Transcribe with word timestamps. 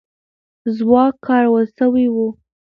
ځواک 0.75 1.13
کارول 1.27 1.65
سوی 1.77 2.07
وو. 2.13 2.27